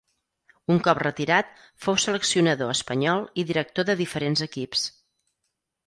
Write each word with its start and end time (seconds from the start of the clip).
Un 0.75 0.79
cop 0.87 1.01
retirat, 1.05 1.51
fou 1.85 1.99
seleccionador 2.05 2.73
espanyol 2.79 3.25
i 3.43 3.47
director 3.53 3.91
de 3.93 4.01
diferents 4.05 4.47
equips. 4.51 4.93